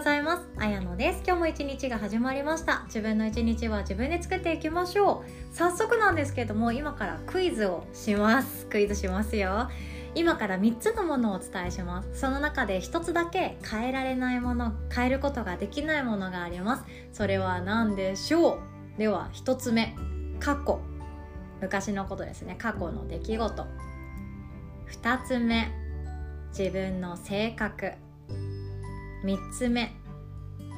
[0.00, 0.48] ございます。
[0.56, 1.22] あやのです。
[1.26, 2.84] 今日も一日が始まりました。
[2.86, 5.54] 自分の一日は自分で作っていきましょう。
[5.54, 8.64] 早速なんですけども今からクイズをします。
[8.68, 9.68] クイズしますよ。
[10.14, 12.18] 今から3つのものをお伝えします。
[12.18, 16.84] その中で1つだけ変えられないもの変えることができないものがあります。
[17.12, 18.54] それは何でしょ
[18.96, 18.98] う？
[18.98, 19.94] では1つ目
[20.38, 20.80] 過去。
[21.60, 22.56] 昔のことですね。
[22.58, 23.66] 過去の出来事。
[25.02, 25.70] 2つ目
[26.56, 27.92] 自分の性格。
[29.24, 29.92] 3つ目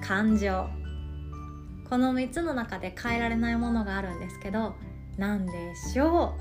[0.02, 0.68] 感情。
[1.88, 4.74] この3つの中で変えられないものがあるんですけど
[5.18, 5.52] 何で
[5.92, 6.34] しょ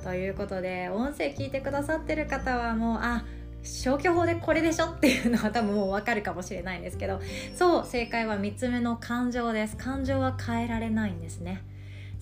[0.00, 0.02] う？
[0.02, 3.24] ということで音声聞いてくださってる方はもうあ
[3.62, 4.86] 消去法でこれでしょ？
[4.86, 7.20] っていうのは 多分もうわかるかもしれないんですけど
[7.54, 9.76] そう正解は3つ目の感情です。
[9.76, 11.62] 感情は変えられないんですね。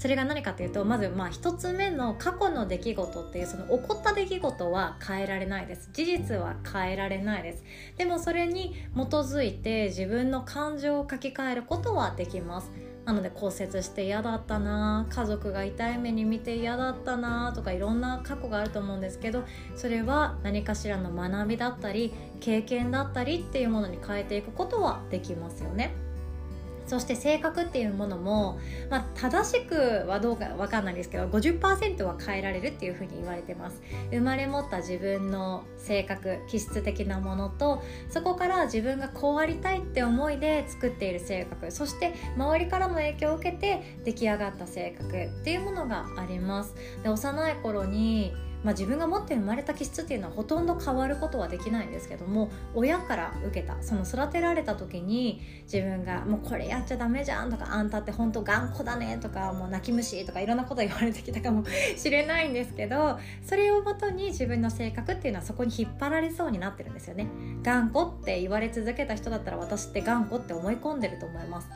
[0.02, 5.90] それが何かというとまずまあ1つ目の過去の出来事っていうその起こった出来事は変えられないです。
[5.92, 7.62] 事実は変えられないです。
[7.96, 12.72] でもそれに基づいて自分の感情を書き換えることはできます。
[13.04, 19.44] なので骨折して嫌だったな家族が痛い目に見て嫌だったなとかいろんな過去があると思うんですけど
[19.76, 25.94] それは何かしらの学びだったり経験だったりっていうものに変えていくことはできますよね。
[26.86, 28.58] そして性格っていうものも、
[28.90, 33.80] まあ、正しくはどうかわかんないですけど50%は変えられるっていうふうに言われてます。
[34.10, 46.74] 生まれ持った自分の性格気質的なものとそこから自分がこうありたいって思いで作っている性格そして周りからの影響を受けて出来上がった性格っていうものがあります。
[47.02, 48.32] で幼い頃に
[48.64, 61.64] まあ、自分が持って生まれた気質っていうのはほとんど変わることはできないんですけども親から受けたその育てられた時に自分が「もうこれやっちゃダメじゃん」とか「あんたって本当頑固だね」とか「もう泣き虫」とかいろんなこと言われてきたかも
[61.96, 67.26] しれないんですけどそれをもとに自分の性格っていうのはそこに引っ張られそうになってるんですよね。
[67.62, 71.68] 頑固って言われ続けた人だったら私って頑固って思い込んでると思います。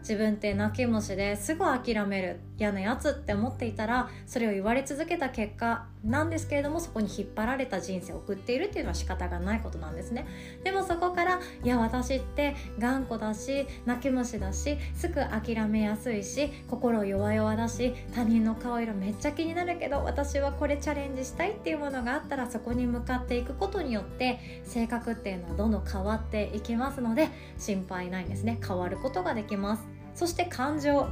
[0.00, 10.26] 自分って泣き虫ですぐ諦める嫌なやつって思っていたらそれを言われ続けた結果なんですけれどもそこに引っ張られた人生を送っているっていうのは仕方がないことなんですね。
[10.64, 28.58] でもそこからいや私って頑固だし泣き虫だしすぐ諦めやすいし心弱々だし他人の顔色めっちゃ気になるけど私はこれチャレンジしたいっていうものがあったらそこに向かっていくことによって性格っていうのはどんどん変わっていきますので心配ないんですね。
[28.66, 29.97] 変わることができます。
[30.18, 31.08] そして感情。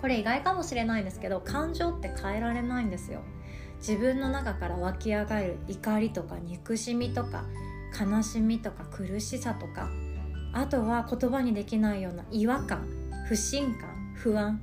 [0.00, 3.20] これ意外かもしれないんですけど感情って変えられないんですよ。
[3.76, 7.44] 自分の中から湧き上がる怒りとか憎しみとか
[8.00, 9.90] 悲しみとか苦しさとか。
[10.54, 12.86] あとは言葉にできないような違和感
[13.28, 14.62] 不信感不安。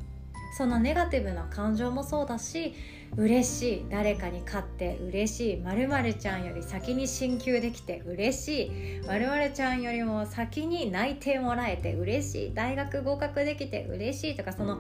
[0.57, 2.73] そんなネガティブな感情もそうだし
[3.17, 3.85] 嬉しい。
[3.89, 5.57] 誰かに勝って嬉しい。
[5.57, 9.01] まるちゃんより先に進級できて嬉しい。
[9.05, 12.53] まるちゃんよりも先に内定もらえて嬉しい。
[12.53, 14.77] 大学合格できて嬉しいとかその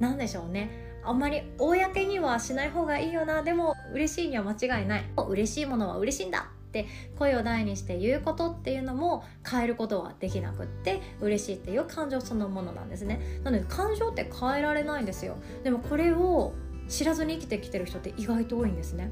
[0.00, 0.88] 何でしょうね。
[1.04, 3.42] あんまり公にはしない方がいいよな。
[3.42, 5.04] でも嬉しいには間違いない。
[5.28, 13.40] 嬉しいものは嬉しいんだって声を大にして言うことっていうのも変えることはできなくって嬉しいっていう感情そのものなんですね。
[13.44, 15.36] なので感情って変えられないんですよ。
[15.62, 16.52] でもこれを
[16.90, 19.10] 知らずに生きてきてる人って意外と多いんですね。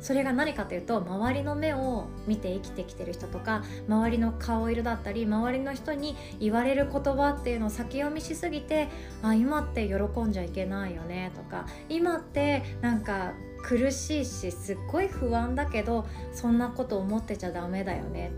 [0.00, 8.88] それが何かというと周りの目を見て生きてきてる人とか周りの顔色だったり周りの人に言われる言葉っていうのを先読みしすぎて
[9.22, 18.30] あ今って喜んじゃいけないよねとか今ってなんか苦しいしすっごい不安だけどそんなこと思ってちゃダメだよね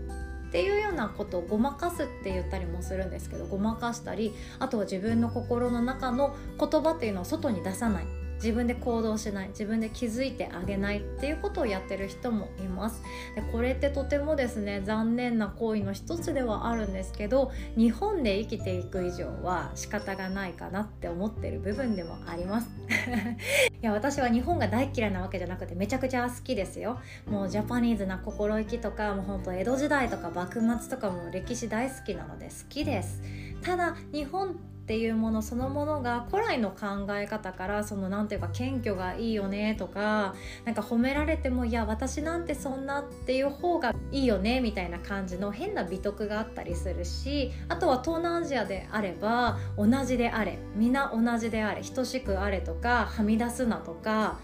[0.49, 8.20] っていうようなことをごまかすって言ったりもするんですけどごまかしたりあとは自分の心の中の言葉っていうのを外に出さない。
[8.41, 13.01] 自分で行動しない自分で気づいてあげないっていうことをやってる人もいます。
[13.35, 22.69] でこれってとてもですね残念な行為の一つではあるんですけど日本で生きていく以上は仕方がないかなって思ってる部分でもあります。
[23.81, 26.99] いや私は日本が大嫌いなわけじゃなくてめちゃくちゃ好きですよ。
[27.27, 33.21] もうジャパニーズな心意気とかもうほんと江戸時代とか幕末とかも歴史大好きなので好きです。
[33.61, 34.59] ただ日本
[34.91, 40.35] っていうものそのものが古来の考え方からその何ていうか謙虚がいいよねとか
[40.65, 54.41] なんか褒められてもいや私なんてそんなっていう方がいいよねみたいな感じの変な美徳があったりするしあとは東南アジアであれば同じであれ皆同じであれ等しくあれとかはみ出すなとか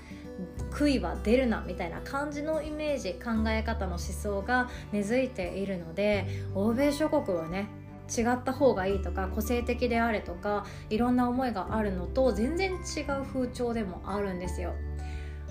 [0.72, 7.68] 悔いは出るなみたいな感じのイメージ考え方の思想が根付いているので欧米諸国はね
[8.10, 14.74] 違った方がいいとか個性的であれとかいろんな思いがあるのと全然違う風潮でもあるんですよ。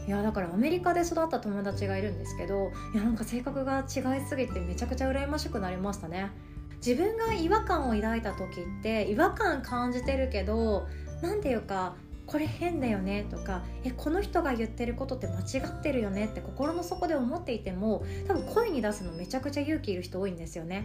[0.06, 6.31] いやだからアメリカで育った友達がいるんですけどいやなんか性格が違いすぎてめちゃくちゃ羨ましくなりましたね
[6.76, 10.87] 自分が違和感を抱いた時って違和感感じてるけど
[11.23, 20.85] 何ていうかこれ変だよねとかえこの人が言ってることって間違ってるよねって心の底で思っていても多分声に出すのめちゃくちゃ勇気いる人多いんですよね。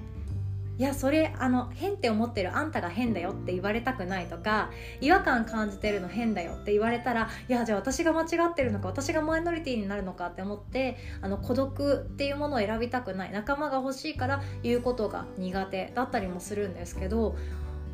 [0.82, 17.36] いやそれあの変って思ってるあんたが変だよって言われたくないとか違和感感じてるの変だよって言われたらいやじゃあ私が間違ってるのか私がマイノリティになるのかって思ってあの孤独っていうものを選びたくない仲間が欲しいから言うことが苦手だったりもするんですけど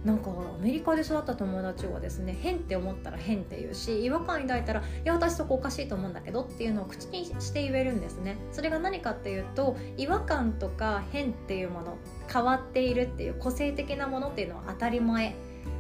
[0.06, 11.98] なんかアメリカで育った友達はですね変って思ったら変って言うし違和感抱いたらいや私そこおかしいと思うんだけどっていうのを口にして言えるんですねそれが何かっていうと違和感とか変っていうもの
[12.32, 15.36] 変わっているっていう個性的なものっていうのは当たり前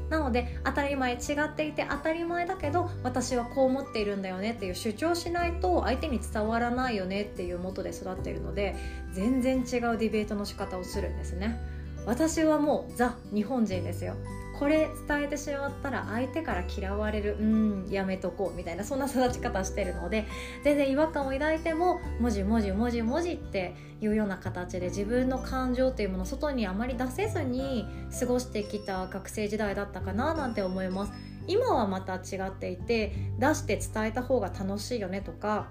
[0.09, 8.75] なので当たり前違っていて当たり前だけど私はこう思っているんだよねっていう主張しないと相手に伝わらないよねっていうもとで育っているので
[9.11, 11.76] 全然違うディベートの仕方をするんですね。
[12.07, 14.15] 私はもうザ日本人ですよ。
[14.57, 20.25] これ伝えてしまったら相手から嫌われるうんやめとこうみたいなそんな育ち方してるので
[20.63, 27.85] 全然違和感を抱いても文字文字文字文字っていうような形で自分の感情というものを外にあまり出せずに
[28.19, 31.26] 過ごしてきた学生時代だったかななんて思います。
[31.47, 35.67] 今はまた違っていて出して伝えた方が楽しいよねとか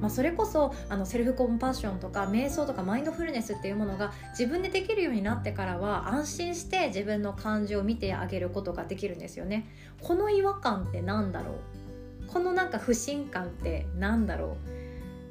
[0.00, 9.68] まあ、それこそあのセルフコンパッションとか瞑想とかマインドフルネスっていうものが自分でできるようになってからは安心して自分の感情を見てあげることができるんですよね。
[10.00, 11.54] この違和感って何だろ
[12.26, 12.28] う？
[12.28, 14.56] このなんか不信感って何だろ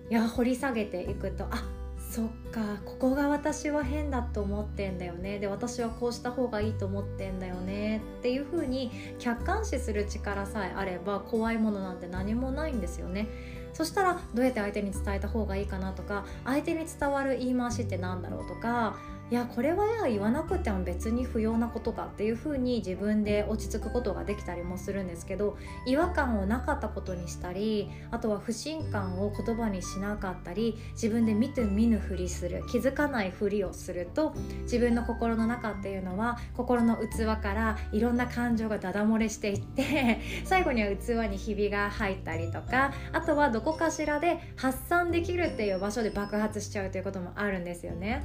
[0.10, 0.12] う？
[0.12, 1.64] いや掘り下げていくとあ
[2.10, 13.28] そっかここが私は変だと思ってんだよねで私はこうした方がいいと思ってんだよねっていう風に客観視する力さえあれば怖いものなんて何もないんですよね。
[13.74, 18.98] そしたらどうやって相手に伝えた方がいいかなとか相手に伝わる言い回しって何だろうとか
[19.30, 48.24] いやこれは言わなくても別に不要なことかっていう風に自分で落ち着くことができたりもするんですけど違和感をなかったことにしたりあとは不信感を言葉にしなかったり自分で見て見ぬふりする気づかないふりをすると自分の心の中っていうのは心の器からいろんな感情がダダ漏れしていって 最後には器にひびが入ったりとかあとはどこかしらで発散できるっていう場所で爆発しちゃうということもあるんですよね。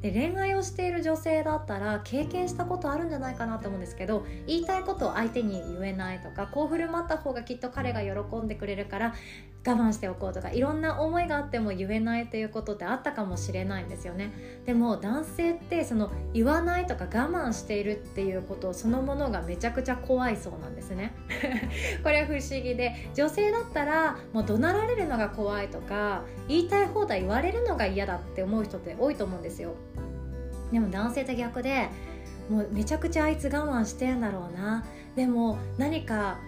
[0.00, 9.14] で恋愛をしている女性だったら経験したことあるんじゃないかなと思うんですけど言いたいことを相手に言えないとかこう振る舞った方がきっと彼が喜んでくれるから
[9.68, 14.32] 我慢しておこうとかいろんな思いがあっても言えないということってあったかもしれないんですよね。
[14.64, 21.12] でも男性ってその言わないとか我慢しているっていうことそのものがめちゃくちゃ怖いそうなんですね。
[22.02, 29.74] これは不思議で女性だったらもう怒鳴られるのが怖いとか言いたい放題言われるのが嫌だって思う人って多いと思うんですよ。
[30.72, 31.88] でも男性って逆で
[32.48, 34.84] もうめちゃくちゃあいつ我慢してんだろうな。
[35.16, 36.38] でも何か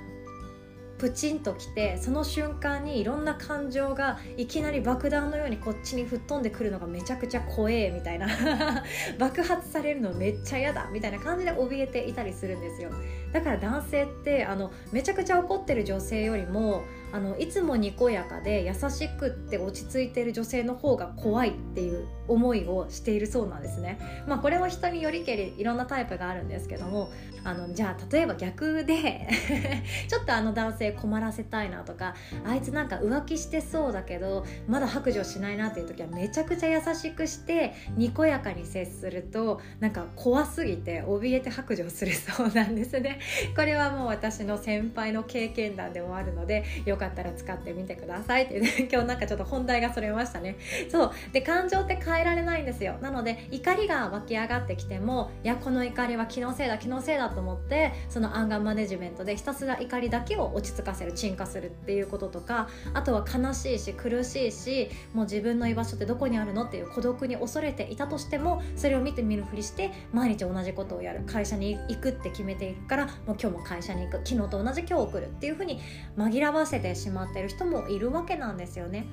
[1.01, 8.29] プチンときてその瞬間にいろんな感情がいきなり爆弾のようにこっちに吹っ飛んでくるのがめちゃくちゃ怖えみたいな。
[9.19, 12.91] 爆発されるのめっちゃ嫌だみたいな感じで怯えていたりするんですよ。
[13.33, 23.99] だから男性ってあのめちゃくちゃ怒ってる女性よりもあのいつもにこやかで優しくって落ち着いてる女性の方が怖いっていう思いをしているそうなんですね。
[24.27, 27.11] まあ、これは人によりけりいろんなタイプがあるんですけども
[27.45, 29.29] あのじゃあ例えば逆で
[30.09, 32.15] ちょっとあの男性困らせたいなとか
[32.45, 43.19] あいつなんか浮気してそうだけどまだ白状しないなっていう時はめちゃくちゃ優しくしてにこやかに接するとなんか怖すぎて怯えて白状するそうなんですね。
[43.57, 48.45] これはもう私の先輩の経験談でもあるのでよかったら使ってみてください。
[48.45, 50.57] って、ね、今日なんかちょっと本題がそれましたね。
[50.91, 51.13] そう。
[51.33, 52.95] で感情って変えられないんですよ。
[53.01, 71.21] なので怒りが湧き上がってきてもいやこの怒りは気のせいだ気のせいだと思ってそのアンガーマネジメントでひたすら怒りだけを落ち着かせる沈下するっていうこととかあとは悲しいし苦しいしもう自分の居場所ってどこにあるのっていう孤独に恐れていたとしてもそれを見てみるふりして毎日同じことをやる。
[71.27, 74.21] 会社に行くって決めていくからもう今日も会社に行く。
[74.25, 75.81] 昨日と同じ今日送るっていうふうに
[76.17, 79.07] 紛らわせててしまってる人もいるわけなんですよね。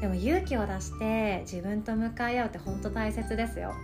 [0.00, 3.74] でも勇気を出して自分と向かい合うって本当大切ですよ。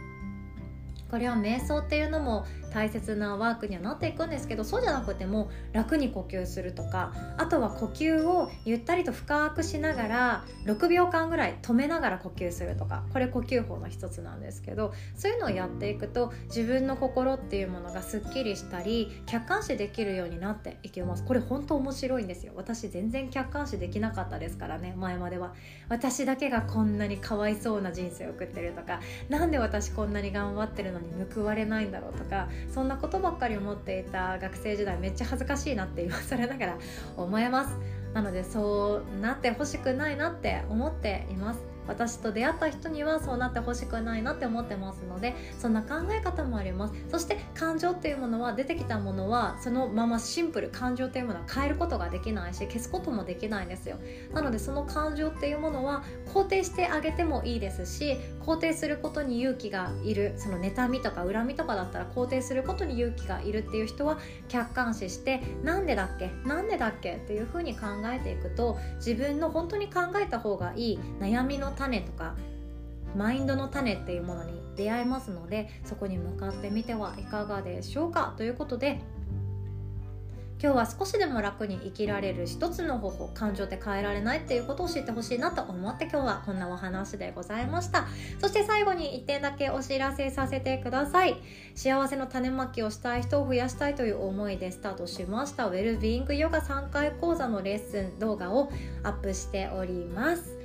[1.11, 2.45] これは瞑想っていうのも
[2.77, 21.25] 大切なワークにはなっていくんですけどそうじゃなくても楽に呼吸するとかあとは呼吸をゆったりと深くしながら6秒間ぐらい止めながら呼吸するとかこれ呼吸法の一つなんですけどそういうのをやっていくと自分の心っていうものがすっきりしたり客観視できるようになっていきます。
[21.25, 22.53] これ本当面白いんですよ。
[22.57, 25.55] 私全然客観視できなかったですからね前までは。
[25.89, 36.79] 私だけがこんなにかわいそうな人生を送ってるとか何で私こんなに頑張ってるのに報われないんだろうとかそんなことばっかり思っていた学生時代めっちゃ恥ずかしいなって言わされながら
[37.17, 37.77] 思います。
[38.15, 41.76] なのでそうなってほしくないなって思っています。
[41.89, 46.95] 私と出会った人にはそうなってほしくないなって思ってますのでそんな考え方もあります。
[47.11, 53.97] そして感情っていうものは出てきたものはそのままシンプル感情っていうものは変えることができないし消すこともできないんですよ。
[54.33, 56.03] なのでその感情っていうものは
[56.33, 60.35] 肯定してあげてもいいですし肯定することに勇気がいる。
[60.37, 66.31] その妬みとか恨みとかだったら肯定することに勇気がいるっていう人は客観視してなんでだっけ？
[66.45, 67.17] なんでだっけ？
[67.17, 70.99] っていうふうに考えていくと自分の本当に考えた方がいい。
[71.21, 72.35] 悩みの種とか
[73.15, 78.35] マインドの種っていうものに出会えますのでそこに向かってみてはいかがでしょうか？
[78.37, 79.01] ということで
[80.59, 88.07] 今日は少しでも楽に生きられる一つの方法感情って変えられないっていうことを知ってほしいなと思って今日はこんなお話でございました。
[88.41, 91.37] そして最後に1点だけお知らせさせてください。
[91.75, 95.67] 幸せの種まきをしたい人を増やしたいという思いでスタートしました。
[95.67, 100.56] ウェルビーイングヨガ3回講座のレッスン動画をアップしております。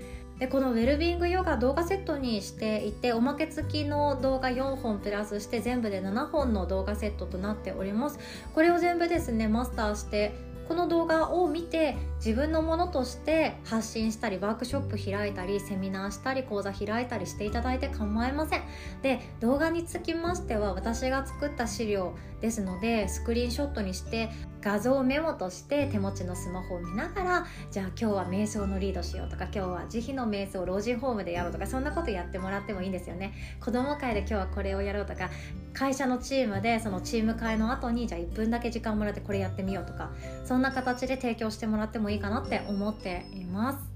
[0.41, 8.17] でこのウェルビングヨガ動画セットにしていておまけ付きの動画4本プラスして全部で7本の動画セットとなっております。
[8.55, 10.33] これを全部ですねマスターして
[10.67, 18.62] この動画を見て自分のものとして発信したりワークショップ開いたりセミナーしたり講座開いたりしていただいて構いません。
[19.01, 24.30] で動画につきましては私が作った資料ですのでスクリーンショットにして
[24.62, 33.34] 画像メモとして手持ちのスマホを見ながらじゃあ今日は瞑想のリードしようとか今日は慈悲の瞑想を老人ホームでやろうとかそんなことやってもらってもいいんですよね。
[33.60, 35.32] 子供会で今日はこれをやろうとか
[35.74, 40.12] 会社のチームでそのチーム会の後にじゃあ1分だけ時間もらってこれやってみようとか
[40.46, 43.91] そんな形で提供してもらってもいいかなって思っています。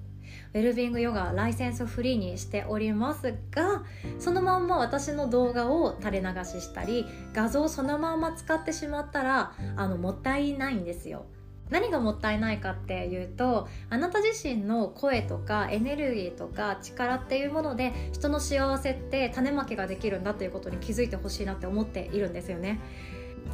[0.53, 3.83] ウェルビングヨガライセンスフリーにしておりますが
[4.19, 11.25] そのまんま私の動画を垂れ流ししたり画像そのまま使ってしまったらあのもったいないんですよ。
[11.69, 22.79] 何がもったいないかっていうとあなた自身の声とかエネルギーとか力っていうもので人の幸せって種まきができるんだということに気づいてほしいなって思っているんですよね。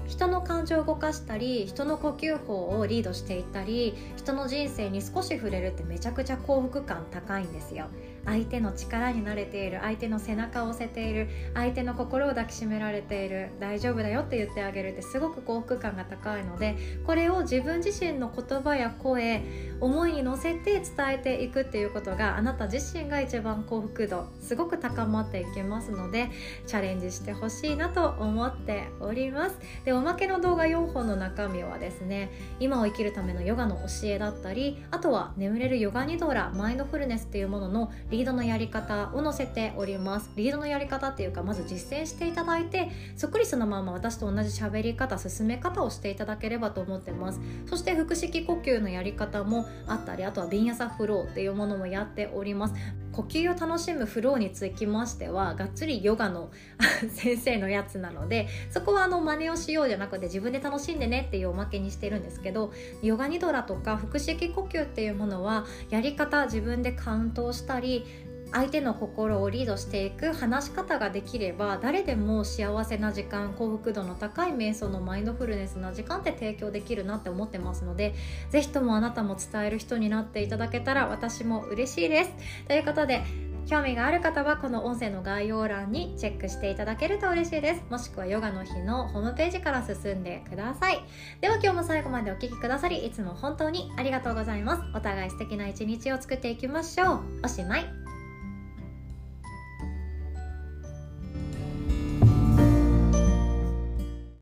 [0.07, 7.85] 人の感情を動かしたり人の呼吸法をリードしていったり人の人生に少し触れるってめちゃくちゃ幸福感高いんですよ。
[8.25, 19.41] 相手の力になれている相手の背中を押せている相手の心を抱きしめられている大丈夫だよって言ってあげるってすごく幸福感が高いのでこれを自分自身の言葉や声
[19.81, 20.83] 思いに乗せて伝
[21.13, 26.29] えていくっていうことがあなた自身が一番幸福度すごく高まっていきますので
[26.67, 29.57] チャレンジしてほしいなと思っております。
[29.83, 40.29] でおまけの動画4本の中身はですね今を生きるためのヨガの教えだったりあとは眠れるヨガニドラマインドフルネスっていうもののリードのやり方を載せております。
[40.35, 47.39] リードのやり方っていうかまず実践していただいてそっくりそのまま私と同じ喋り方進め方をしていただければと思ってます。
[47.65, 52.75] そして腹式呼吸のやり方もあったりあとはビンヤサフローっていうものもやっております。
[53.11, 56.49] 呼吸を楽しむフローにつきましてはがっつりヨガの
[57.11, 68.05] 先生のやつなのでそこはあの真似をしようじゃなくて自分で楽しんでねっていうおまけにしてるんですけどヨガニドラとか腹式呼吸っていうものはやり方自分でカウントをしたり
[68.51, 78.13] 相手の心をリードしていく話し方ができれば誰でも幸せな時間幸福度の高い瞑想のマインドフルネスな時間って提供できるなって思ってますので
[78.49, 82.31] 是非ともあなたも伝える人になっていただけたら私も嬉しいです。
[82.67, 83.21] ということで
[83.67, 87.83] 興味がある方はこの音声の概要欄にチェックしていただけると嬉しいです。
[87.89, 90.99] もしくはヨガの日のホームページから進んでください。
[91.39, 94.81] では今日も最後までお聴きくださりいつも本当にありがとうございます。
[94.95, 97.19] お互い素敵な一日を作っていきましょう。
[97.43, 98.00] おしまい。